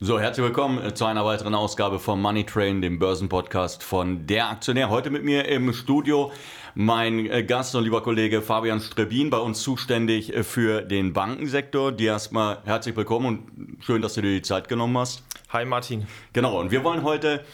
[0.00, 4.48] So, herzlich willkommen äh, zu einer weiteren Ausgabe vom Money Train, dem Börsenpodcast von Der
[4.48, 4.90] Aktionär.
[4.90, 6.30] Heute mit mir im Studio
[6.76, 11.90] mein äh, Gast und lieber Kollege Fabian Strebin, bei uns zuständig äh, für den Bankensektor.
[11.90, 15.24] Dir erstmal herzlich willkommen und schön, dass du dir die Zeit genommen hast.
[15.48, 16.06] Hi Martin.
[16.32, 17.44] Genau, und wir wollen heute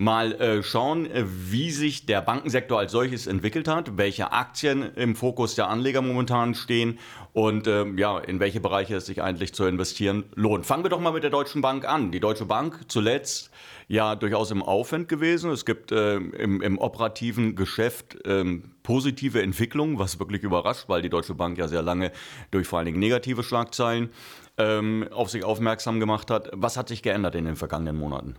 [0.00, 5.56] mal äh, schauen, wie sich der Bankensektor als solches entwickelt hat, welche Aktien im Fokus
[5.56, 6.98] der Anleger momentan stehen
[7.34, 10.64] und ähm, ja, in welche Bereiche es sich eigentlich zu investieren lohnt.
[10.64, 12.12] Fangen wir doch mal mit der Deutschen Bank an.
[12.12, 13.50] Die Deutsche Bank zuletzt
[13.88, 15.50] ja durchaus im Aufwind gewesen.
[15.50, 21.10] Es gibt äh, im, im, operativen Geschäft ähm, positive Entwicklungen, was wirklich überrascht, weil die
[21.10, 22.10] Deutsche Bank ja sehr lange
[22.50, 24.08] durch vor allen Dingen negative Schlagzeilen
[24.56, 26.48] ähm, auf sich aufmerksam gemacht hat.
[26.54, 28.36] Was hat sich geändert in den vergangenen Monaten?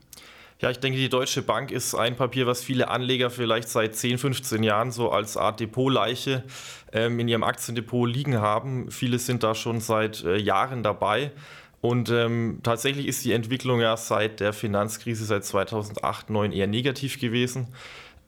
[0.62, 4.20] Ja, ich denke, die Deutsche Bank ist ein Papier, was viele Anleger vielleicht seit 10,
[4.20, 6.44] 15 Jahren so als Art Depotleiche
[6.94, 8.92] ähm, in ihrem Aktiendepot liegen haben.
[8.92, 11.32] Viele sind da schon seit äh, Jahren dabei.
[11.82, 17.20] Und ähm, tatsächlich ist die Entwicklung ja seit der Finanzkrise, seit 2008, 2009 eher negativ
[17.20, 17.70] gewesen.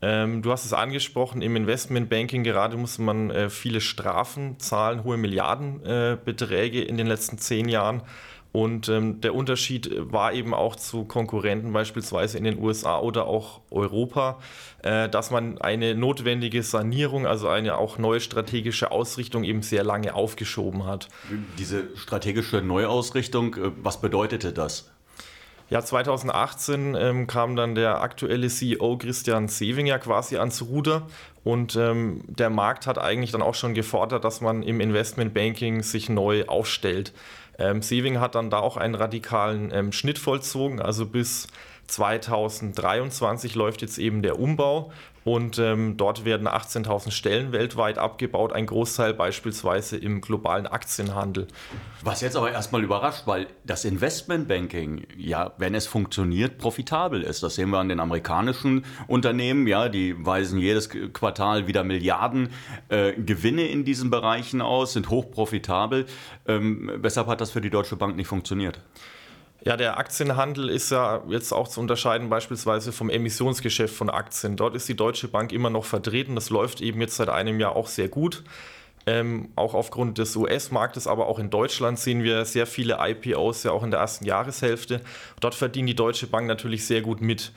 [0.02, 5.18] Ähm, du hast es angesprochen, im Investmentbanking gerade muss man äh, viele Strafen zahlen, hohe
[5.18, 8.02] Milliardenbeträge äh, in den letzten zehn Jahren.
[8.54, 13.62] Und ähm, der Unterschied war eben auch zu Konkurrenten, beispielsweise in den USA oder auch
[13.72, 14.40] Europa,
[14.84, 20.14] äh, dass man eine notwendige Sanierung, also eine auch neue strategische Ausrichtung eben sehr lange
[20.14, 21.10] aufgeschoben hat.
[21.58, 24.92] Diese strategische Neuausrichtung, äh, was bedeutete das?
[25.72, 31.08] Ja, 2018 ähm, kam dann der aktuelle CEO Christian Sevinger quasi ans Ruder
[31.44, 36.10] und ähm, der Markt hat eigentlich dann auch schon gefordert, dass man im Investmentbanking sich
[36.10, 37.14] neu aufstellt.
[37.58, 40.82] Ähm, Seving hat dann da auch einen radikalen ähm, Schnitt vollzogen.
[40.82, 41.48] Also bis
[41.88, 44.92] 2023 läuft jetzt eben der Umbau
[45.24, 51.48] und ähm, dort werden 18.000 Stellen weltweit abgebaut, ein Großteil beispielsweise im globalen Aktienhandel.
[52.02, 57.42] Was jetzt aber erstmal überrascht, weil das Investmentbanking, ja, wenn es funktioniert, profitabel ist.
[57.42, 62.50] Das sehen wir an den amerikanischen Unternehmen, ja, die weisen jedes Quartal wieder Milliarden
[62.90, 66.06] äh, Gewinne in diesen Bereichen aus, sind hochprofitabel.
[66.48, 68.80] Ähm, weshalb hat das für die Deutsche Bank nicht funktioniert?
[69.66, 74.58] Ja, der Aktienhandel ist ja jetzt auch zu unterscheiden beispielsweise vom Emissionsgeschäft von Aktien.
[74.58, 76.36] Dort ist die Deutsche Bank immer noch vertreten.
[76.36, 78.44] Das läuft eben jetzt seit einem Jahr auch sehr gut.
[79.06, 83.72] Ähm, auch aufgrund des US-Marktes, aber auch in Deutschland sehen wir sehr viele IPOs ja
[83.72, 85.02] auch in der ersten Jahreshälfte.
[85.40, 87.52] Dort verdient die Deutsche Bank natürlich sehr gut mit.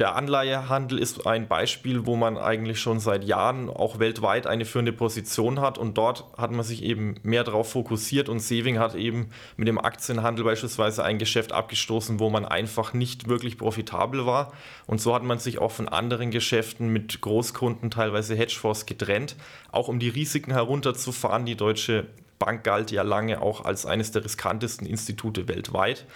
[0.00, 4.94] Der Anleihehandel ist ein Beispiel, wo man eigentlich schon seit Jahren auch weltweit eine führende
[4.94, 9.28] Position hat und dort hat man sich eben mehr darauf fokussiert und Saving hat eben
[9.58, 14.54] mit dem Aktienhandel beispielsweise ein Geschäft abgestoßen, wo man einfach nicht wirklich profitabel war
[14.86, 19.36] und so hat man sich auch von anderen Geschäften mit Großkunden, teilweise Hedgefonds getrennt,
[19.70, 21.44] auch um die Risiken herunterzufahren.
[21.44, 22.06] Die Deutsche
[22.38, 26.06] Bank galt ja lange auch als eines der riskantesten Institute weltweit.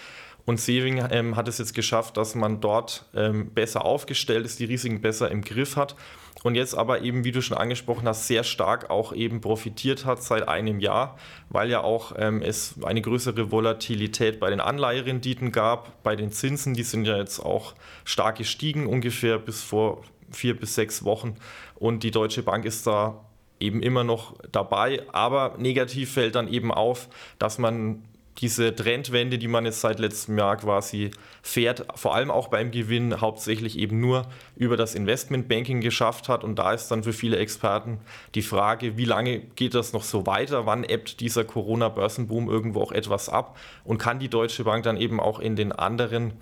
[0.47, 4.67] Und Saving ähm, hat es jetzt geschafft, dass man dort ähm, besser aufgestellt ist, die
[4.67, 5.97] Risiken besser im Griff hat
[6.45, 10.23] und jetzt aber eben, wie du schon angesprochen hast, sehr stark auch eben profitiert hat
[10.23, 11.17] seit einem Jahr,
[11.49, 16.75] weil ja auch ähm, es eine größere Volatilität bei den Anleiherenditen gab, bei den Zinsen,
[16.75, 21.37] die sind ja jetzt auch stark gestiegen, ungefähr bis vor vier bis sechs Wochen
[21.77, 23.25] und die Deutsche Bank ist da
[23.59, 28.03] eben immer noch dabei, aber negativ fällt dann eben auf, dass man
[28.39, 31.11] diese Trendwende, die man jetzt seit letztem Jahr quasi
[31.43, 36.43] fährt, vor allem auch beim Gewinn hauptsächlich eben nur über das Investmentbanking geschafft hat.
[36.43, 38.01] Und da ist dann für viele Experten
[38.35, 40.67] die Frage, wie lange geht das noch so weiter?
[40.67, 43.57] Wann ebbt dieser Corona-Börsenboom irgendwo auch etwas ab?
[43.85, 46.35] Und kann die Deutsche Bank dann eben auch in den anderen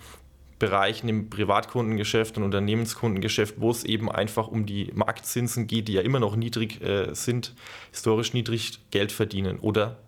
[0.62, 6.02] Bereichen im Privatkundengeschäft und Unternehmenskundengeschäft, wo es eben einfach um die Marktzinsen geht, die ja
[6.02, 7.56] immer noch niedrig äh, sind,
[7.90, 9.98] historisch niedrig Geld verdienen oder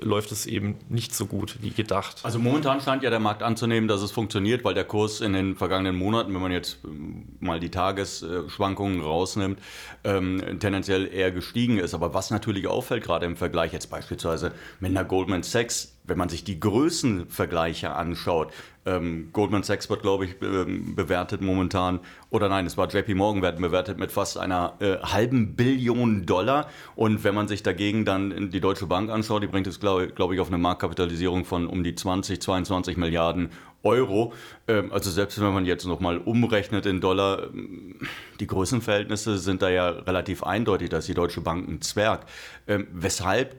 [0.00, 2.20] läuft es eben nicht so gut wie gedacht.
[2.22, 5.56] Also momentan scheint ja der Markt anzunehmen, dass es funktioniert, weil der Kurs in den
[5.56, 9.58] vergangenen Monaten, wenn man jetzt ähm, mal die Tagesschwankungen rausnimmt,
[10.04, 11.94] ähm, tendenziell eher gestiegen ist.
[11.94, 16.28] Aber was natürlich auffällt, gerade im Vergleich jetzt beispielsweise mit einer Goldman Sachs, wenn man
[16.28, 18.52] sich die Größenvergleiche anschaut,
[18.84, 22.00] ähm, Goldman Sachs wird, glaube ich, be bewertet momentan,
[22.30, 26.66] oder nein, es war JP Morgan werden bewertet mit fast einer äh, halben Billion Dollar.
[26.96, 30.32] Und wenn man sich dagegen dann die Deutsche Bank anschaut, die bringt es, glaube glaub
[30.32, 33.50] ich, auf eine Marktkapitalisierung von um die 20, 22 Milliarden
[33.84, 34.32] Euro.
[34.66, 38.00] Ähm, also selbst wenn man jetzt nochmal umrechnet in Dollar, ähm,
[38.40, 42.26] die Größenverhältnisse sind da ja relativ eindeutig, dass die Deutsche Bank ein Zwerg.
[42.66, 43.56] Ähm, weshalb,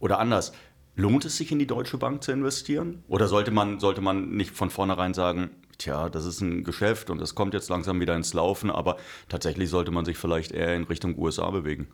[0.00, 0.52] oder anders,
[0.94, 3.02] Lohnt es sich in die Deutsche Bank zu investieren?
[3.08, 7.20] Oder sollte man, sollte man nicht von vornherein sagen, tja, das ist ein Geschäft und
[7.22, 8.96] es kommt jetzt langsam wieder ins Laufen, aber
[9.28, 11.88] tatsächlich sollte man sich vielleicht eher in Richtung USA bewegen.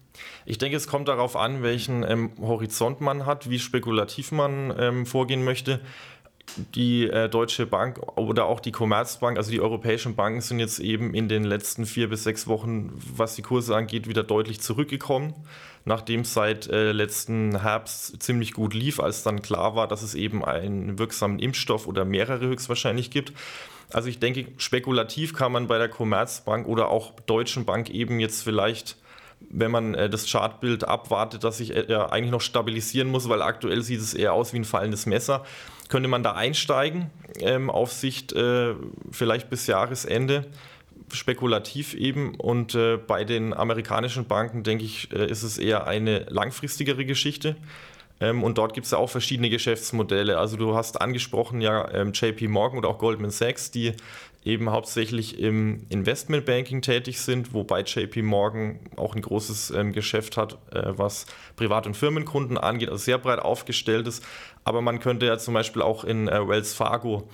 [0.46, 5.06] Ich denke, es kommt darauf an, welchen ähm, Horizont man hat, wie spekulativ man ähm,
[5.06, 5.80] vorgehen möchte
[6.74, 11.14] die äh, Deutsche Bank oder auch die Commerzbank, also die europäischen Banken sind jetzt eben
[11.14, 15.34] in den letzten vier bis sechs Wochen, was die Kurse angeht, wieder deutlich zurückgekommen,
[15.84, 20.44] nachdem seit äh, letzten Herbst ziemlich gut lief, als dann klar war, dass es eben
[20.44, 23.32] einen wirksamen Impfstoff oder mehrere höchstwahrscheinlich gibt.
[23.92, 28.42] Also ich denke, spekulativ kann man bei der Commerzbank oder auch Deutschen Bank eben jetzt
[28.42, 28.96] vielleicht
[29.50, 33.82] wenn man äh, das Chartbild abwartet, dass sich äh, eigentlich noch stabilisieren muss, weil aktuell
[33.82, 35.44] sieht es eher aus wie ein fallendes Messer
[35.88, 38.74] könnte man da einsteigen, ähm, auf Sicht äh,
[39.10, 40.46] vielleicht bis Jahresende,
[41.12, 42.34] spekulativ eben.
[42.34, 47.56] Und äh, bei den amerikanischen Banken, denke ich, äh, ist es eher eine langfristigere Geschichte.
[48.20, 50.38] Ähm, und dort gibt es ja auch verschiedene Geschäftsmodelle.
[50.38, 53.92] Also du hast angesprochen ja ähm, JP Morgan oder auch Goldman Sachs, die
[54.44, 60.54] eben hauptsächlich im Investmentbanking tätig sind, wobei JP Morgan auch ein großes ähm, Geschäft hat,
[60.72, 61.26] äh, was
[61.56, 64.24] Privat- und Firmenkunden angeht, also sehr breit aufgestellt ist.
[64.68, 67.26] Aber man könnte ja zum Beispiel auch in äh, Wells Fargo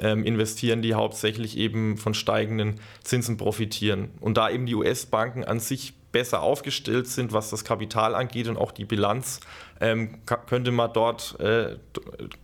[0.00, 4.08] ähm, investieren, die hauptsächlich eben von steigenden Zinsen profitieren.
[4.20, 8.56] Und da eben die US-Banken an sich besser aufgestellt sind, was das Kapital angeht und
[8.56, 9.40] auch die Bilanz,
[9.80, 11.76] ähm, könnte man dort, äh,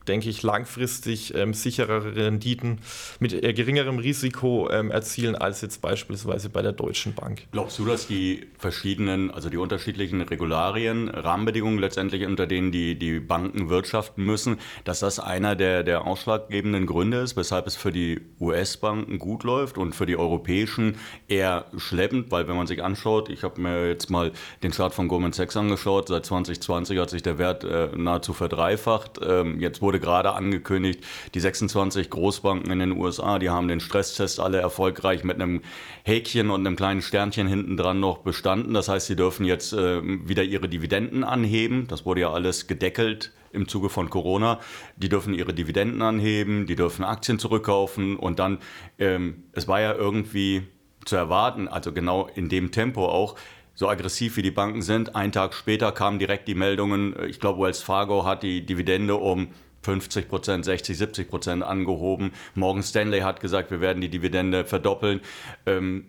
[0.07, 2.81] denke ich, langfristig ähm, sicherere Renditen
[3.19, 7.43] mit äh, geringerem Risiko ähm, erzielen als jetzt beispielsweise bei der Deutschen Bank.
[7.53, 13.21] Glaubst du, dass die verschiedenen, also die unterschiedlichen Regularien, Rahmenbedingungen letztendlich, unter denen die, die
[13.21, 18.21] Banken wirtschaften müssen, dass das einer der, der ausschlaggebenden Gründe ist, weshalb es für die
[18.41, 20.97] US-Banken gut läuft und für die europäischen
[21.29, 24.33] eher schleppend, weil wenn man sich anschaut, ich habe mir jetzt mal
[24.63, 29.21] den Chart von Goldman Sachs angeschaut, seit 2020 hat sich der Wert äh, nahezu verdreifacht.
[29.27, 31.05] Ähm, jetzt wurde gerade angekündigt,
[31.35, 35.63] die 26 Großbanken in den USA, die haben den Stresstest alle erfolgreich mit einem
[36.05, 38.75] Häkchen und einem kleinen Sternchen hinten dran noch bestanden.
[38.75, 41.87] Das heißt, sie dürfen jetzt äh, wieder ihre Dividenden anheben.
[41.89, 44.61] Das wurde ja alles gedeckelt im Zuge von Corona.
[44.97, 48.59] Die dürfen ihre Dividenden anheben, die dürfen Aktien zurückkaufen und dann,
[48.99, 50.63] ähm, es war ja irgendwie
[51.05, 53.37] zu erwarten, also genau in dem Tempo auch,
[53.75, 55.17] so aggressiv wie die Banken sind.
[55.17, 59.49] Einen Tag später kamen direkt die Meldungen, ich glaube, Wells Fargo hat die Dividende um
[59.83, 62.33] 50 Prozent, 60, 70 Prozent angehoben.
[62.55, 65.21] Morgan Stanley hat gesagt, wir werden die Dividende verdoppeln.
[65.67, 66.07] Ähm,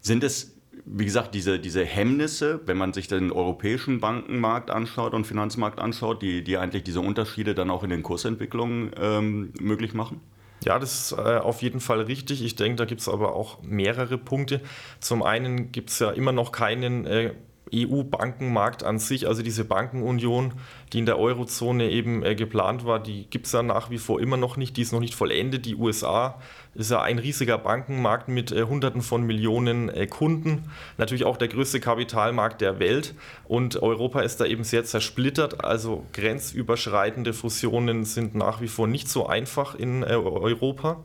[0.00, 5.26] sind es, wie gesagt, diese, diese Hemmnisse, wenn man sich den europäischen Bankenmarkt anschaut und
[5.26, 10.20] Finanzmarkt anschaut, die, die eigentlich diese Unterschiede dann auch in den Kursentwicklungen ähm, möglich machen?
[10.64, 12.42] Ja, das ist äh, auf jeden Fall richtig.
[12.44, 14.60] Ich denke, da gibt es aber auch mehrere Punkte.
[15.00, 17.32] Zum einen gibt es ja immer noch keinen äh,
[17.74, 20.52] EU-Bankenmarkt an sich, also diese Bankenunion,
[20.92, 24.20] die in der Eurozone eben äh, geplant war, die gibt es ja nach wie vor
[24.20, 25.66] immer noch nicht, die ist noch nicht vollendet.
[25.66, 26.38] Die USA
[26.74, 31.48] ist ja ein riesiger Bankenmarkt mit äh, Hunderten von Millionen äh, Kunden, natürlich auch der
[31.48, 33.14] größte Kapitalmarkt der Welt
[33.48, 39.08] und Europa ist da eben sehr zersplittert, also grenzüberschreitende Fusionen sind nach wie vor nicht
[39.08, 41.04] so einfach in äh, Europa.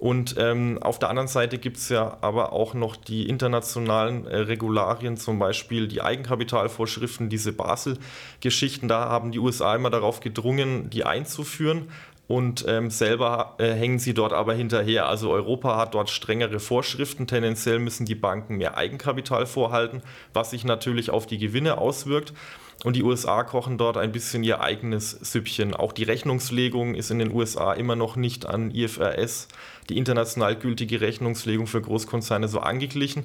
[0.00, 4.34] Und ähm, auf der anderen Seite gibt es ja aber auch noch die internationalen äh,
[4.38, 8.88] Regularien, zum Beispiel die Eigenkapitalvorschriften, diese Basel-Geschichten.
[8.88, 11.88] Da haben die USA immer darauf gedrungen, die einzuführen.
[12.28, 15.06] Und ähm, selber äh, hängen sie dort aber hinterher.
[15.06, 17.26] Also Europa hat dort strengere Vorschriften.
[17.26, 20.00] Tendenziell müssen die Banken mehr Eigenkapital vorhalten,
[20.32, 22.32] was sich natürlich auf die Gewinne auswirkt.
[22.84, 25.74] Und die USA kochen dort ein bisschen ihr eigenes Süppchen.
[25.74, 29.48] Auch die Rechnungslegung ist in den USA immer noch nicht an IFRS,
[29.90, 33.24] die international gültige Rechnungslegung für Großkonzerne, so angeglichen.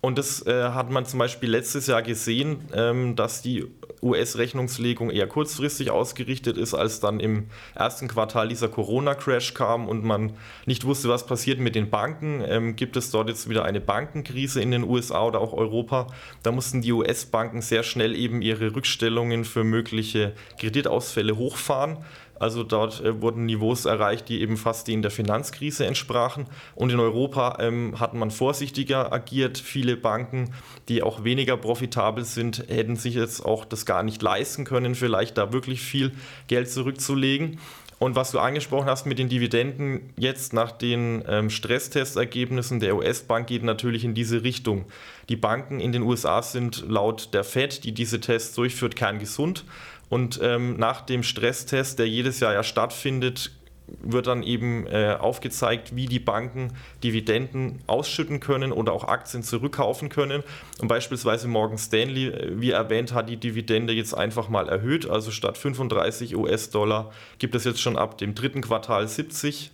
[0.00, 3.66] Und das äh, hat man zum Beispiel letztes Jahr gesehen, ähm, dass die
[4.02, 7.46] US-Rechnungslegung eher kurzfristig ausgerichtet ist, als dann im
[7.76, 10.32] ersten Quartal dieser Corona-Crash kam und man
[10.66, 12.42] nicht wusste, was passiert mit den Banken.
[12.44, 16.08] Ähm, gibt es dort jetzt wieder eine Bankenkrise in den USA oder auch Europa?
[16.42, 21.98] Da mussten die US-Banken sehr schnell eben ihre Rückstellungen für mögliche Kreditausfälle hochfahren.
[22.42, 26.46] Also dort äh, wurden Niveaus erreicht, die eben fast denen der Finanzkrise entsprachen.
[26.74, 29.58] Und in Europa ähm, hat man vorsichtiger agiert.
[29.58, 30.52] Viele Banken,
[30.88, 35.38] die auch weniger profitabel sind, hätten sich jetzt auch das gar nicht leisten können, vielleicht
[35.38, 36.10] da wirklich viel
[36.48, 37.58] Geld zurückzulegen.
[38.02, 43.46] Und was du angesprochen hast mit den Dividenden jetzt nach den ähm, Stresstestergebnissen der US-Bank
[43.46, 44.86] geht natürlich in diese Richtung.
[45.28, 49.64] Die Banken in den USA sind laut der Fed, die diese Tests durchführt, kerngesund.
[50.12, 53.50] Und ähm, nach dem Stresstest, der jedes Jahr ja stattfindet,
[53.86, 60.10] wird dann eben äh, aufgezeigt, wie die Banken Dividenden ausschütten können oder auch Aktien zurückkaufen
[60.10, 60.42] können.
[60.82, 65.08] Und beispielsweise Morgan Stanley, äh, wie erwähnt, hat die Dividende jetzt einfach mal erhöht.
[65.08, 69.70] Also statt 35 US-Dollar gibt es jetzt schon ab dem dritten Quartal 70.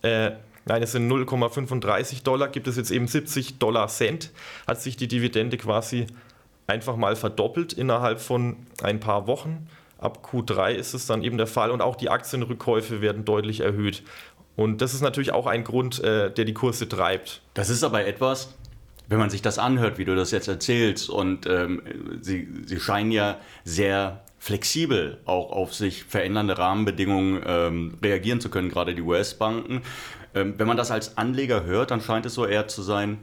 [0.00, 0.30] Äh,
[0.64, 4.30] nein, es sind 0,35 Dollar, gibt es jetzt eben 70 Dollar Cent.
[4.66, 6.06] Hat sich die Dividende quasi
[6.68, 9.66] einfach mal verdoppelt innerhalb von ein paar Wochen.
[9.98, 14.04] Ab Q3 ist es dann eben der Fall und auch die Aktienrückkäufe werden deutlich erhöht.
[14.54, 17.42] Und das ist natürlich auch ein Grund, äh, der die Kurse treibt.
[17.54, 18.54] Das ist aber etwas,
[19.08, 21.82] wenn man sich das anhört, wie du das jetzt erzählst, und ähm,
[22.20, 28.68] sie, sie scheinen ja sehr flexibel auch auf sich verändernde Rahmenbedingungen ähm, reagieren zu können,
[28.68, 29.82] gerade die US-Banken.
[30.34, 33.18] Ähm, wenn man das als Anleger hört, dann scheint es so eher zu sein,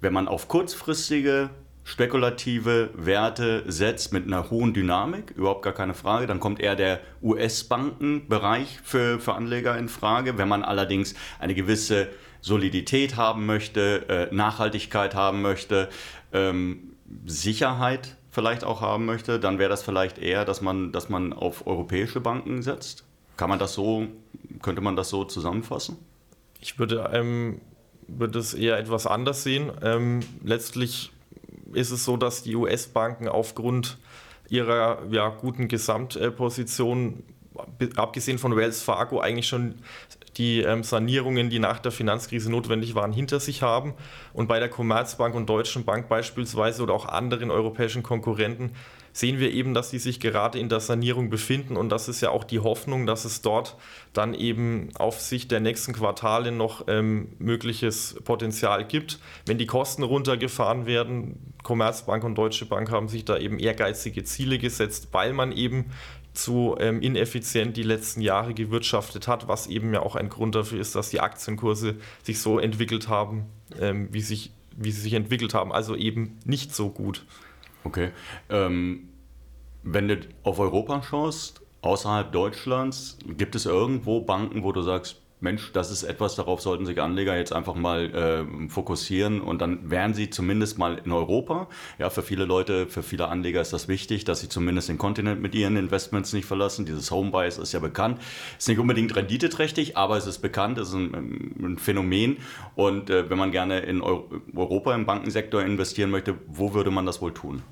[0.00, 1.50] wenn man auf kurzfristige
[1.84, 6.26] spekulative Werte setzt mit einer hohen Dynamik, überhaupt gar keine Frage.
[6.26, 10.38] Dann kommt eher der US-Bankenbereich für, für Anleger in Frage.
[10.38, 12.08] Wenn man allerdings eine gewisse
[12.40, 15.88] Solidität haben möchte, äh, Nachhaltigkeit haben möchte,
[16.32, 16.94] ähm,
[17.26, 21.66] Sicherheit vielleicht auch haben möchte, dann wäre das vielleicht eher, dass man, dass man auf
[21.66, 23.04] europäische Banken setzt.
[23.36, 24.06] Kann man das so,
[24.62, 25.98] könnte man das so zusammenfassen?
[26.60, 27.60] Ich würde, ähm,
[28.08, 29.70] würde es eher etwas anders sehen.
[29.82, 31.13] Ähm, letztlich
[31.74, 33.98] ist es so, dass die US-Banken aufgrund
[34.48, 37.22] ihrer ja, guten Gesamtposition,
[37.96, 39.76] abgesehen von Wells Fargo, eigentlich schon
[40.36, 43.94] die ähm, Sanierungen, die nach der Finanzkrise notwendig waren, hinter sich haben.
[44.32, 48.72] Und bei der Commerzbank und Deutschen Bank beispielsweise oder auch anderen europäischen Konkurrenten
[49.12, 52.30] sehen wir eben, dass die sich gerade in der Sanierung befinden und das ist ja
[52.30, 53.76] auch die Hoffnung, dass es dort
[54.12, 59.20] dann eben auf Sicht der nächsten Quartale noch ähm, mögliches Potenzial gibt.
[59.46, 64.58] Wenn die Kosten runtergefahren werden, Commerzbank und Deutsche Bank haben sich da eben ehrgeizige Ziele
[64.58, 65.92] gesetzt, weil man eben
[66.34, 70.80] zu ähm, ineffizient die letzten Jahre gewirtschaftet hat, was eben ja auch ein Grund dafür
[70.80, 73.46] ist, dass die Aktienkurse sich so entwickelt haben,
[73.80, 77.24] ähm, wie, sich, wie sie sich entwickelt haben, also eben nicht so gut.
[77.84, 78.10] Okay.
[78.50, 79.08] Ähm,
[79.84, 85.70] wenn du auf Europa schaust, außerhalb Deutschlands, gibt es irgendwo Banken, wo du sagst, Mensch,
[85.72, 90.14] das ist etwas, darauf sollten sich Anleger jetzt einfach mal äh, fokussieren und dann wären
[90.14, 91.68] sie zumindest mal in Europa.
[91.98, 95.40] Ja, für viele Leute, für viele Anleger ist das wichtig, dass sie zumindest den Kontinent
[95.40, 96.86] mit ihren Investments nicht verlassen.
[96.86, 98.20] Dieses Homebias ist ja bekannt.
[98.58, 102.38] Ist nicht unbedingt renditeträchtig, aber es ist bekannt, es ist ein, ein Phänomen.
[102.74, 107.20] Und äh, wenn man gerne in Europa im Bankensektor investieren möchte, wo würde man das
[107.20, 107.62] wohl tun?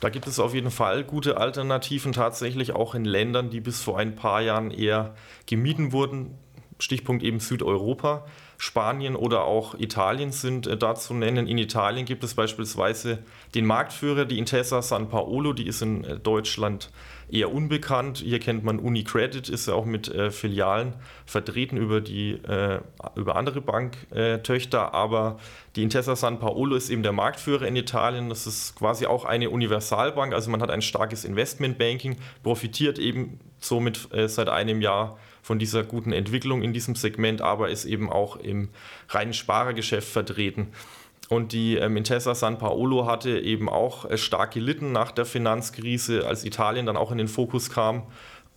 [0.00, 3.98] Da gibt es auf jeden Fall gute Alternativen, tatsächlich auch in Ländern, die bis vor
[3.98, 5.14] ein paar Jahren eher
[5.46, 6.36] gemieden wurden.
[6.78, 8.24] Stichpunkt eben Südeuropa.
[8.56, 11.46] Spanien oder auch Italien sind äh, da zu nennen.
[11.46, 13.18] In Italien gibt es beispielsweise
[13.54, 16.90] den Marktführer, die Intesa San Paolo, die ist in äh, Deutschland
[17.30, 18.18] eher unbekannt.
[18.18, 20.94] Hier kennt man UniCredit, ist ja auch mit äh, Filialen
[21.26, 22.80] vertreten über, die, äh,
[23.16, 25.38] über andere Banktöchter, aber
[25.74, 28.28] die Intesa San Paolo ist eben der Marktführer in Italien.
[28.28, 34.12] Das ist quasi auch eine Universalbank, also man hat ein starkes Investmentbanking, profitiert eben somit
[34.12, 38.36] äh, seit einem Jahr von dieser guten Entwicklung in diesem Segment, aber ist eben auch
[38.36, 38.70] im
[39.10, 40.68] reinen Sparergeschäft vertreten.
[41.28, 46.26] Und die ähm, Intesa San Paolo hatte eben auch äh, stark gelitten nach der Finanzkrise,
[46.26, 48.04] als Italien dann auch in den Fokus kam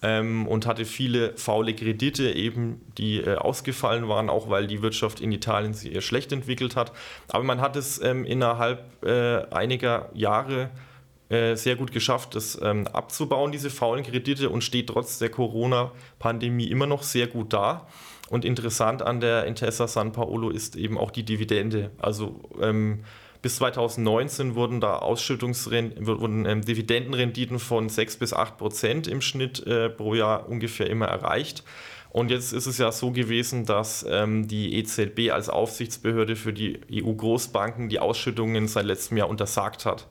[0.01, 5.19] ähm, und hatte viele faule Kredite eben, die äh, ausgefallen waren, auch weil die Wirtschaft
[5.19, 6.93] in Italien sich eher schlecht entwickelt hat.
[7.27, 10.69] Aber man hat es ähm, innerhalb äh, einiger Jahre
[11.29, 16.67] äh, sehr gut geschafft, das ähm, abzubauen, diese faulen Kredite, und steht trotz der Corona-Pandemie
[16.67, 17.87] immer noch sehr gut da.
[18.29, 21.91] Und interessant an der Intesa San Paolo ist eben auch die Dividende.
[21.97, 23.03] Also ähm,
[23.41, 29.65] bis 2019 wurden da Ausschüttungsrenditen, wurden ähm, Dividendenrenditen von 6 bis 8 Prozent im Schnitt
[29.65, 31.63] äh, pro Jahr ungefähr immer erreicht.
[32.09, 36.79] Und jetzt ist es ja so gewesen, dass ähm, die EZB als Aufsichtsbehörde für die
[36.91, 40.07] EU-Großbanken die Ausschüttungen seit letztem Jahr untersagt hat.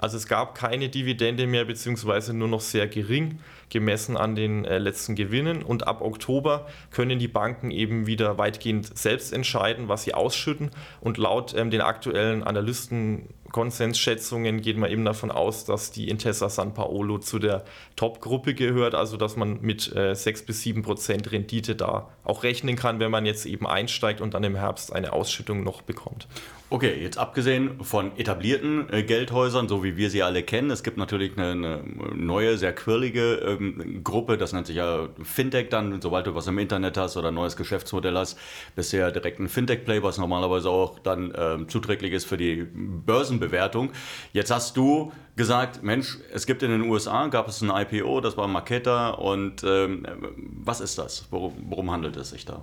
[0.00, 3.38] Also es gab keine Dividende mehr, beziehungsweise nur noch sehr gering
[3.68, 5.62] gemessen an den äh, letzten Gewinnen.
[5.62, 10.70] Und ab Oktober können die Banken eben wieder weitgehend selbst entscheiden, was sie ausschütten.
[11.02, 16.72] Und laut ähm, den aktuellen Analystenkonsensschätzungen geht man eben davon aus, dass die Intesa San
[16.72, 17.66] Paolo zu der
[17.96, 22.76] Top-Gruppe gehört, also dass man mit äh, 6 bis 7 Prozent Rendite da auch rechnen
[22.76, 26.26] kann, wenn man jetzt eben einsteigt und dann im Herbst eine Ausschüttung noch bekommt.
[26.72, 30.98] Okay, jetzt abgesehen von etablierten äh, Geldhäusern, so wie wir sie alle kennen, es gibt
[30.98, 31.82] natürlich eine, eine
[32.14, 36.60] neue, sehr quirlige ähm, Gruppe, das nennt sich ja Fintech dann, sobald du was im
[36.60, 38.38] Internet hast oder ein neues Geschäftsmodell hast,
[38.76, 43.90] bisher direkt ein Fintech-Play, was normalerweise auch dann ähm, zuträglich ist für die Börsenbewertung.
[44.32, 48.36] Jetzt hast du gesagt, Mensch, es gibt in den USA, gab es ein IPO, das
[48.36, 50.06] war Marketa und ähm,
[50.62, 51.26] was ist das?
[51.32, 52.62] Worum, worum handelt es sich da?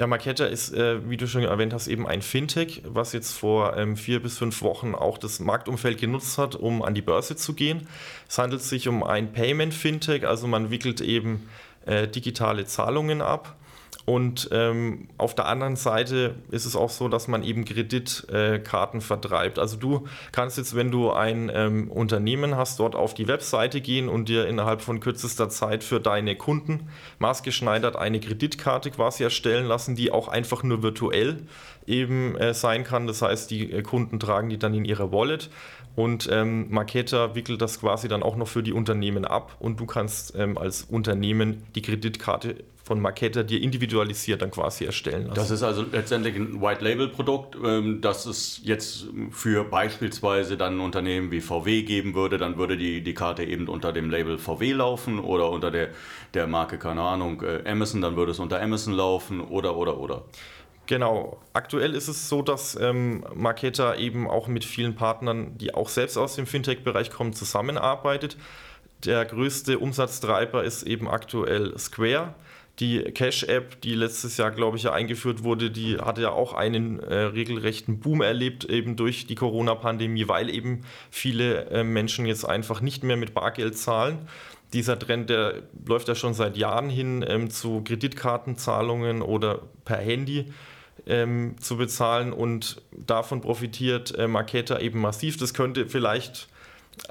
[0.00, 3.76] Ja, Marketa ist, äh, wie du schon erwähnt hast, eben ein Fintech, was jetzt vor
[3.76, 7.52] ähm, vier bis fünf Wochen auch das Marktumfeld genutzt hat, um an die Börse zu
[7.52, 7.86] gehen.
[8.26, 11.50] Es handelt sich um ein Payment-Fintech, also man wickelt eben
[11.84, 13.58] äh, digitale Zahlungen ab
[14.06, 19.02] und ähm, auf der anderen Seite ist es auch so, dass man eben Kreditkarten äh,
[19.02, 19.58] vertreibt.
[19.58, 24.08] Also du kannst jetzt, wenn du ein ähm, Unternehmen hast, dort auf die Webseite gehen
[24.08, 26.88] und dir innerhalb von kürzester Zeit für deine Kunden
[27.18, 31.42] maßgeschneidert eine Kreditkarte quasi erstellen lassen, die auch einfach nur virtuell
[31.86, 33.06] eben äh, sein kann.
[33.06, 35.50] Das heißt, die äh, Kunden tragen die dann in ihrer Wallet
[36.00, 39.84] und ähm, Marketa wickelt das quasi dann auch noch für die Unternehmen ab und du
[39.84, 45.34] kannst ähm, als Unternehmen die Kreditkarte von Marketer dir individualisiert dann quasi erstellen lassen.
[45.34, 51.42] Das ist also letztendlich ein White-Label-Produkt, ähm, das es jetzt für beispielsweise dann Unternehmen wie
[51.42, 52.38] VW geben würde.
[52.38, 55.90] Dann würde die, die Karte eben unter dem Label VW laufen oder unter der,
[56.32, 60.24] der Marke, keine Ahnung, äh, Amazon, dann würde es unter Amazon laufen oder, oder, oder.
[60.90, 61.38] Genau.
[61.52, 66.16] Aktuell ist es so, dass ähm, Marketa eben auch mit vielen Partnern, die auch selbst
[66.16, 68.36] aus dem Fintech-Bereich kommen, zusammenarbeitet.
[69.04, 72.34] Der größte Umsatztreiber ist eben aktuell Square.
[72.80, 76.98] Die Cash-App, die letztes Jahr, glaube ich, ja eingeführt wurde, die hatte ja auch einen
[76.98, 80.82] äh, regelrechten Boom erlebt, eben durch die Corona-Pandemie, weil eben
[81.12, 84.26] viele äh, Menschen jetzt einfach nicht mehr mit Bargeld zahlen.
[84.72, 90.46] Dieser Trend, der läuft ja schon seit Jahren hin ähm, zu Kreditkartenzahlungen oder per Handy
[91.06, 95.36] ähm, zu bezahlen und davon profitiert äh, Marketa eben massiv.
[95.36, 96.48] Das könnte vielleicht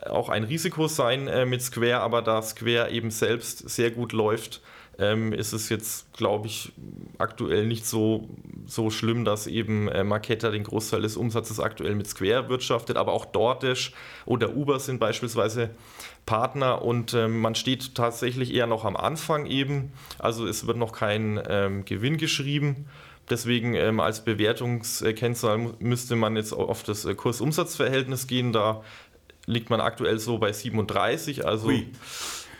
[0.06, 4.62] auch ein Risiko sein äh, mit Square, aber da Square eben selbst sehr gut läuft,
[5.00, 6.74] ähm, ist es jetzt, glaube ich,
[7.18, 8.30] aktuell nicht so,
[8.66, 13.14] so schlimm, dass eben äh, Marketa den Großteil des Umsatzes aktuell mit Square wirtschaftet, aber
[13.14, 13.94] auch DoorDash
[14.26, 15.70] oder Uber sind beispielsweise
[16.26, 20.92] Partner und ähm, man steht tatsächlich eher noch am Anfang eben, also es wird noch
[20.92, 22.86] kein ähm, Gewinn geschrieben.
[23.30, 28.54] Deswegen ähm, als Bewertungskennzahl müsste man jetzt auf das äh, Kursumsatzverhältnis gehen.
[28.54, 28.84] Da
[29.46, 31.46] liegt man aktuell so bei 37.
[31.46, 31.88] Also Ui.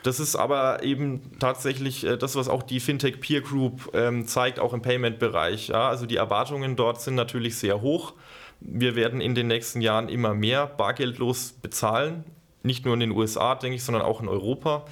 [0.04, 4.60] Das ist aber eben tatsächlich äh, das, was auch die Fintech Peer Group ähm, zeigt,
[4.60, 5.70] auch im Payment-Bereich.
[5.70, 5.90] Ja?
[5.90, 8.14] Also die Erwartungen dort sind natürlich sehr hoch.
[8.62, 12.24] Wir werden in den nächsten Jahren immer mehr bargeldlos bezahlen.
[12.64, 14.86] Nicht nur in den USA, denke ich, sondern auch in Europa.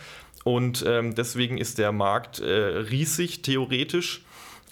[0.44, 4.24] Und ähm, deswegen ist der Markt äh, riesig, theoretisch.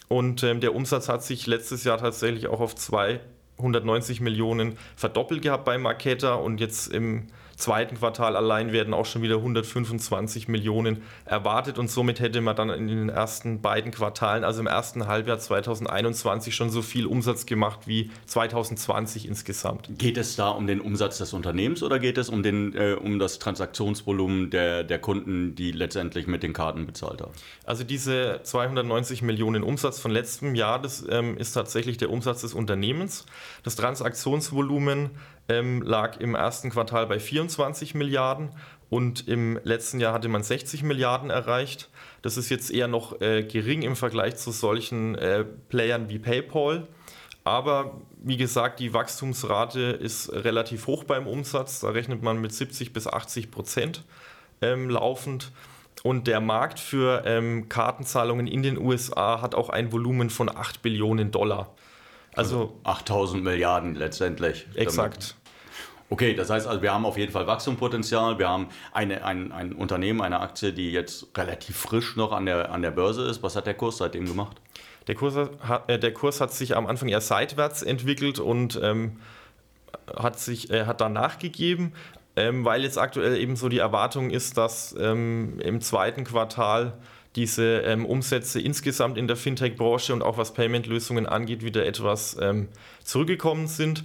[0.08, 5.64] Und ähm, der Umsatz hat sich letztes Jahr tatsächlich auch auf 290 Millionen verdoppelt gehabt
[5.64, 6.34] bei Marketa.
[6.34, 12.20] Und jetzt im zweiten Quartal allein werden auch schon wieder 125 Millionen erwartet und somit
[12.20, 16.82] hätte man dann in den ersten beiden Quartalen, also im ersten Halbjahr 2021, schon so
[16.82, 19.88] viel Umsatz gemacht wie 2020 insgesamt.
[19.98, 23.18] Geht es da um den Umsatz des Unternehmens oder geht es um, den, äh, um
[23.18, 27.32] das Transaktionsvolumen der, der Kunden, die letztendlich mit den Karten bezahlt haben?
[27.64, 32.52] Also diese 290 Millionen Umsatz von letztem Jahr, das ähm, ist tatsächlich der Umsatz des
[32.52, 33.24] Unternehmens.
[33.62, 35.10] Das Transaktionsvolumen
[35.48, 38.50] ähm, lag im ersten Quartal bei 24 Milliarden
[38.88, 41.88] und im letzten Jahr hatte man 60 Milliarden erreicht.
[42.22, 46.86] Das ist jetzt eher noch äh, gering im Vergleich zu solchen äh, Playern wie PayPal.
[47.44, 51.80] Aber wie gesagt, die Wachstumsrate ist relativ hoch beim Umsatz.
[51.80, 54.02] Da rechnet man mit 70 bis 80 Prozent
[54.60, 55.52] ähm, laufend.
[56.02, 60.82] Und der Markt für ähm, Kartenzahlungen in den USA hat auch ein Volumen von 8
[60.82, 61.74] Billionen Dollar.
[62.36, 64.66] Also, also 8000 Milliarden letztendlich.
[64.74, 65.34] Exakt.
[66.08, 68.38] Okay, das heißt also, wir haben auf jeden Fall Wachstumspotenzial.
[68.38, 72.70] Wir haben eine, ein, ein Unternehmen, eine Aktie, die jetzt relativ frisch noch an der,
[72.70, 73.42] an der Börse ist.
[73.42, 74.60] Was hat der Kurs seitdem gemacht?
[75.08, 79.20] Der Kurs hat, äh, der Kurs hat sich am Anfang eher seitwärts entwickelt und ähm,
[80.16, 81.92] hat, sich, äh, hat dann nachgegeben,
[82.36, 86.92] ähm, weil jetzt aktuell eben so die Erwartung ist, dass ähm, im zweiten Quartal
[87.36, 92.68] diese ähm, Umsätze insgesamt in der Fintech-Branche und auch was Payment-Lösungen angeht, wieder etwas ähm,
[93.04, 94.04] zurückgekommen sind,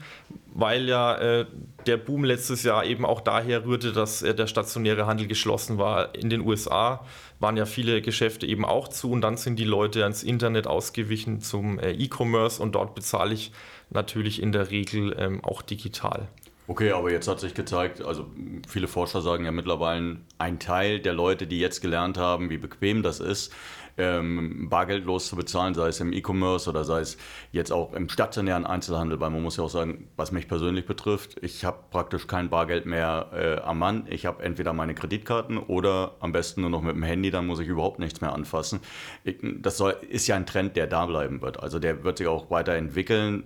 [0.53, 1.45] weil ja äh,
[1.85, 6.13] der Boom letztes Jahr eben auch daher rührte, dass äh, der stationäre Handel geschlossen war.
[6.13, 7.05] In den USA
[7.39, 11.39] waren ja viele Geschäfte eben auch zu und dann sind die Leute ans Internet ausgewichen
[11.39, 13.53] zum äh, E-Commerce und dort bezahle ich
[13.89, 16.27] natürlich in der Regel ähm, auch digital.
[16.67, 18.27] Okay, aber jetzt hat sich gezeigt, also
[18.67, 23.03] viele Forscher sagen ja mittlerweile, ein Teil der Leute, die jetzt gelernt haben, wie bequem
[23.03, 23.53] das ist,
[23.97, 27.17] ähm, bargeldlos zu bezahlen, sei es im E-Commerce oder sei es
[27.51, 31.37] jetzt auch im stationären Einzelhandel, weil man muss ja auch sagen, was mich persönlich betrifft,
[31.43, 34.07] ich habe praktisch kein Bargeld mehr äh, am Mann.
[34.09, 37.59] Ich habe entweder meine Kreditkarten oder am besten nur noch mit dem Handy, dann muss
[37.59, 38.79] ich überhaupt nichts mehr anfassen.
[39.23, 41.61] Ich, das soll, ist ja ein Trend, der da bleiben wird.
[41.61, 43.43] Also der wird sich auch weiterentwickeln.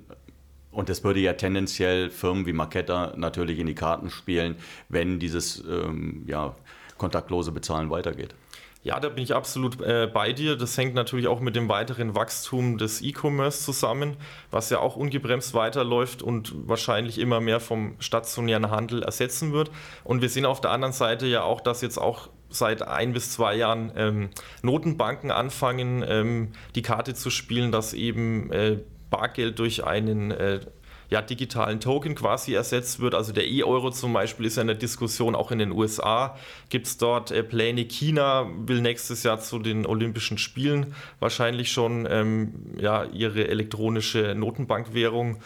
[0.76, 4.58] Und das würde ja tendenziell Firmen wie Marketta natürlich in die Karten spielen,
[4.90, 6.54] wenn dieses ähm, ja,
[6.98, 8.36] kontaktlose Bezahlen weitergeht.
[8.84, 10.58] Ja, da bin ich absolut äh, bei dir.
[10.58, 14.18] Das hängt natürlich auch mit dem weiteren Wachstum des E-Commerce zusammen,
[14.52, 19.72] was ja auch ungebremst weiterläuft und wahrscheinlich immer mehr vom stationären Handel ersetzen wird.
[20.04, 23.32] Und wir sehen auf der anderen Seite ja auch, dass jetzt auch seit ein bis
[23.32, 24.30] zwei Jahren ähm,
[24.62, 28.80] Notenbanken anfangen, ähm, die Karte zu spielen, dass eben äh,
[29.16, 30.60] Bargeld durch einen äh,
[31.10, 33.14] ja, digitalen Token quasi ersetzt wird.
[33.16, 36.36] Also der E-Euro zum Beispiel ist ja in der Diskussion auch in den USA.
[36.70, 37.86] Gibt es dort äh, Pläne?
[37.86, 45.38] China will nächstes Jahr zu den Olympischen Spielen wahrscheinlich schon ähm, ja, ihre elektronische Notenbankwährung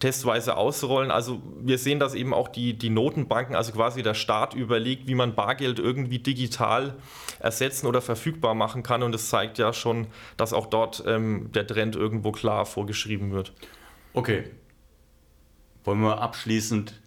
[0.00, 1.10] testweise ausrollen.
[1.10, 5.14] Also wir sehen, dass eben auch die, die Notenbanken, also quasi der Staat überlegt, wie
[5.14, 6.96] man Bargeld irgendwie digital
[7.38, 9.02] ersetzen oder verfügbar machen kann.
[9.02, 13.52] Und es zeigt ja schon, dass auch dort ähm, der Trend irgendwo klar vorgeschrieben wird.
[14.14, 14.44] Okay,
[15.84, 17.00] wollen wir abschließend,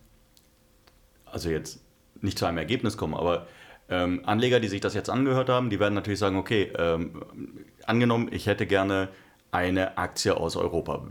[1.25, 1.81] also jetzt
[2.21, 3.47] nicht zu einem Ergebnis kommen, aber
[3.89, 7.23] ähm, Anleger, die sich das jetzt angehört haben, die werden natürlich sagen, okay, ähm,
[7.85, 9.09] angenommen, ich hätte gerne
[9.53, 11.05] eine Aktie aus Europa.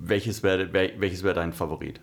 [0.00, 2.00] Welches wäre welches wär dein Favorit?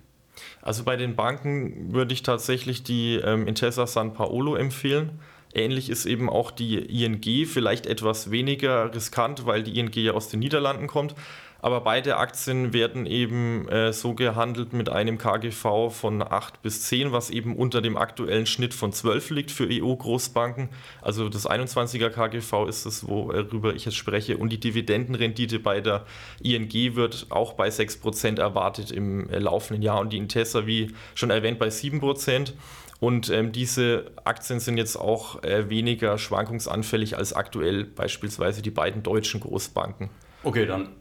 [0.62, 5.19] Also bei den Banken würde ich tatsächlich die ähm, Intesa San Paolo empfehlen.
[5.54, 10.30] Ähnlich ist eben auch die ING, vielleicht etwas weniger riskant, weil die ING ja aus
[10.30, 11.15] den Niederlanden kommt.
[11.67, 17.12] Aber beide Aktien werden eben äh, so gehandelt mit einem KGV von 8 bis 10,
[17.12, 20.69] was eben unter dem aktuellen Schnitt von 12 liegt für EU-Großbanken.
[21.01, 24.38] Also das 21er KGV ist es, worüber ich jetzt spreche.
[24.38, 26.06] Und die Dividendenrendite bei der
[26.41, 31.32] ING wird auch bei 6% erwartet im äh, laufenden Jahr und die Intesa, wie schon
[31.32, 32.53] erwähnt, bei 7%.
[33.01, 39.03] Und ähm, diese Aktien sind jetzt auch äh, weniger schwankungsanfällig als aktuell beispielsweise die beiden
[39.03, 40.10] deutschen Großbanken.
[40.43, 40.91] Okay, dann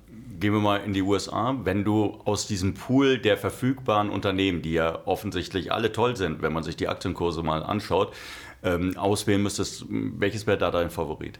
[0.40, 1.56] gehen wir mal in die USA.
[1.62, 6.52] Wenn du aus diesem Pool der verfügbaren Unternehmen, die ja offensichtlich alle toll sind, wenn
[6.52, 8.12] man sich die Aktienkurse mal anschaut,
[8.62, 11.38] ähm, auswählen müsstest, welches wäre da dein Favorit?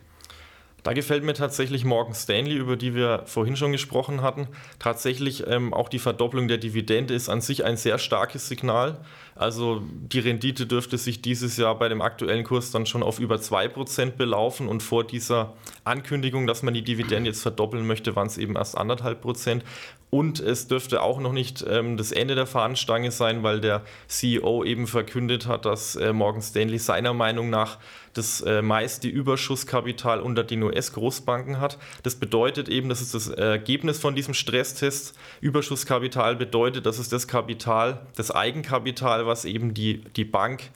[0.86, 4.46] Da gefällt mir tatsächlich Morgan Stanley, über die wir vorhin schon gesprochen hatten.
[4.78, 9.00] Tatsächlich ähm, auch die Verdopplung der Dividende ist an sich ein sehr starkes Signal.
[9.36, 13.36] Also die Rendite dürfte sich dieses Jahr bei dem aktuellen Kurs dann schon auf über
[13.36, 15.52] 2% belaufen und vor dieser
[15.84, 19.62] Ankündigung, dass man die Dividende jetzt verdoppeln möchte, waren es eben erst anderthalb Prozent.
[20.08, 24.64] Und es dürfte auch noch nicht ähm, das Ende der Fahnenstange sein, weil der CEO
[24.64, 27.78] eben verkündet hat, dass äh, Morgan Stanley seiner Meinung nach
[28.14, 31.76] das äh, meiste Überschusskapital unter den US-Großbanken hat.
[32.02, 35.14] Das bedeutet eben, das ist das Ergebnis von diesem Stresstest.
[35.40, 40.70] Überschusskapital bedeutet, dass es das Kapital, das Eigenkapital, was eben die, die Bank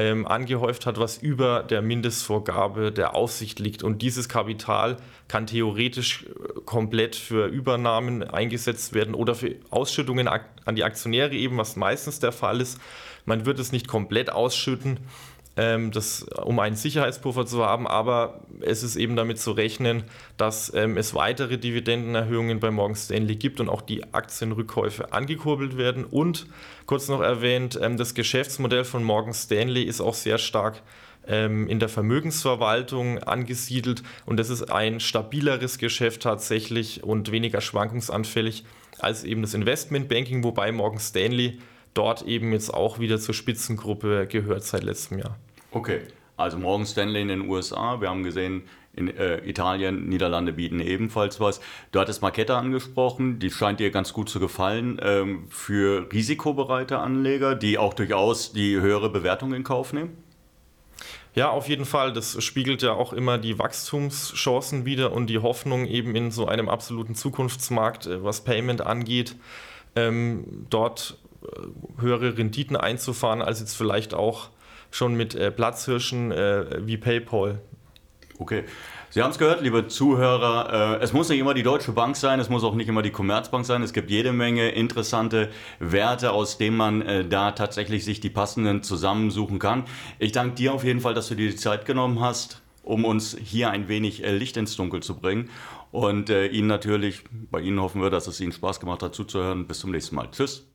[0.00, 3.82] ähm, angehäuft hat, was über der Mindestvorgabe der Aufsicht liegt.
[3.82, 4.96] Und dieses Kapital
[5.28, 11.58] kann theoretisch äh, komplett für Übernahmen eingesetzt werden oder für Ausschüttungen an die Aktionäre eben,
[11.58, 12.80] was meistens der Fall ist.
[13.26, 15.00] Man wird es nicht komplett ausschütten,
[15.60, 20.04] ähm, das, um einen Sicherheitspuffer zu haben, aber es ist eben damit zu rechnen,
[20.38, 26.06] dass ähm, es weitere Dividendenerhöhungen bei Morgan Stanley gibt und auch die Aktienrückkäufe angekurbelt werden.
[26.06, 26.46] Und
[26.86, 30.80] kurz noch erwähnt, ähm, das Geschäftsmodell von Morgan Stanley ist auch sehr stark
[31.26, 38.64] ähm, in der Vermögensverwaltung angesiedelt und das ist ein stabileres Geschäft tatsächlich und weniger schwankungsanfällig
[38.98, 41.58] als eben das Investmentbanking, wobei Morgan Stanley
[41.92, 45.36] dort eben jetzt auch wieder zur Spitzengruppe gehört seit letztem Jahr.
[45.72, 46.00] Okay,
[46.36, 48.62] also Morgan Stanley in den USA, wir haben gesehen,
[48.94, 51.60] in äh, Italien, Niederlande bieten ebenfalls was.
[51.92, 57.54] Du hattest Marketta angesprochen, die scheint dir ganz gut zu gefallen ähm, für risikobereite Anleger,
[57.54, 60.16] die auch durchaus die höhere Bewertung in Kauf nehmen.
[61.34, 62.12] Ja, auf jeden Fall.
[62.12, 66.68] Das spiegelt ja auch immer die Wachstumschancen wieder und die Hoffnung eben in so einem
[66.68, 69.36] absoluten Zukunftsmarkt, äh, was Payment angeht,
[69.94, 74.48] ähm, dort äh, höhere Renditen einzufahren, als jetzt vielleicht auch
[74.90, 77.60] schon mit äh, Platzhirschen äh, wie PayPal.
[78.38, 78.64] Okay.
[79.12, 80.98] Sie haben es gehört, liebe Zuhörer.
[81.00, 83.10] Äh, es muss nicht immer die Deutsche Bank sein, es muss auch nicht immer die
[83.10, 83.82] Commerzbank sein.
[83.82, 85.50] Es gibt jede Menge interessante
[85.80, 89.84] Werte, aus denen man äh, da tatsächlich sich die passenden zusammensuchen kann.
[90.20, 93.36] Ich danke dir auf jeden Fall, dass du dir die Zeit genommen hast, um uns
[93.36, 95.50] hier ein wenig äh, Licht ins Dunkel zu bringen.
[95.92, 99.66] Und Ihnen natürlich, bei Ihnen hoffen wir, dass es Ihnen Spaß gemacht hat zuzuhören.
[99.66, 100.28] Bis zum nächsten Mal.
[100.30, 100.69] Tschüss.